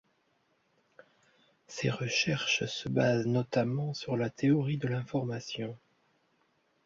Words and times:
Ses 1.67 1.91
recherches 1.91 2.65
se 2.65 2.89
basent 2.89 3.27
notamment 3.27 3.93
sur 3.93 4.17
la 4.17 4.31
théorie 4.31 4.77
de 4.79 4.87
l'information. 4.87 5.77